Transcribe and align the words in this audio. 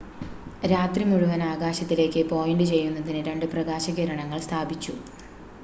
രാത്രി 0.61 1.03
മുഴുവൻ 1.03 1.41
ആകാശത്തിലേക്ക് 1.49 2.21
പോയിൻ്റ് 2.31 2.65
ചെയ്യുന്നതിന് 2.71 3.21
രണ്ട് 3.29 3.45
പ്രകാശകിരണങ്ങൾ 3.53 4.41
സ്ഥാപിച്ചു 4.41 4.95